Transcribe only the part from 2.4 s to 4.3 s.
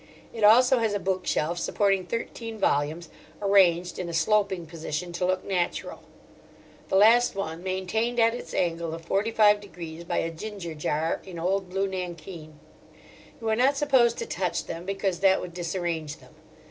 volumes, arranged in a